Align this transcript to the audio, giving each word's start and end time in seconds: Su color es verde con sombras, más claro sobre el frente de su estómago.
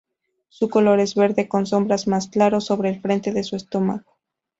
Su 0.49 0.67
color 0.67 0.99
es 0.99 1.13
verde 1.13 1.47
con 1.47 1.67
sombras, 1.67 2.07
más 2.07 2.27
claro 2.27 2.59
sobre 2.59 2.89
el 2.89 2.99
frente 3.01 3.31
de 3.33 3.43
su 3.43 3.55
estómago. 3.55 4.17